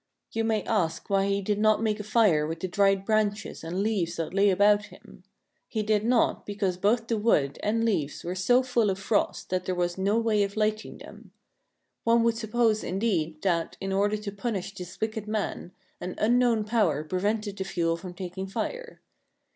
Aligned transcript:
You 0.31 0.43
may 0.43 0.63
ask 0.63 1.11
why 1.11 1.27
he 1.27 1.43
did 1.43 1.59
not 1.59 1.83
make 1.83 1.99
a 1.99 2.03
fire 2.03 2.47
with 2.47 2.61
the 2.61 2.67
dried 2.67 3.05
branches 3.05 3.63
and 3.63 3.83
leaves 3.83 4.15
that 4.15 4.33
lay 4.33 4.49
about 4.49 4.85
him. 4.85 5.21
He 5.67 5.83
did 5.83 6.03
not 6.03 6.43
because 6.43 6.75
both 6.77 7.05
the 7.07 7.19
wood 7.19 7.59
and 7.61 7.85
leaves 7.85 8.23
were 8.23 8.33
so 8.33 8.63
full 8.63 8.89
of 8.89 8.97
frost 8.97 9.51
that 9.51 9.65
there 9.65 9.75
was 9.75 9.99
no 9.99 10.17
way 10.17 10.41
of 10.41 10.57
lighting 10.57 10.97
them. 10.97 11.33
One 12.03 12.23
would 12.23 12.35
suppose, 12.35 12.83
indeed, 12.83 13.43
that, 13.43 13.77
in 13.79 13.93
order 13.93 14.17
to 14.17 14.31
punish 14.31 14.73
this 14.73 14.99
wicked 14.99 15.27
man, 15.27 15.71
an 15.99 16.15
unknown 16.17 16.63
power 16.63 17.03
prevented 17.03 17.57
the 17.57 17.63
fuel 17.63 17.95
from 17.95 18.15
taking 18.15 18.47
fire. 18.47 19.01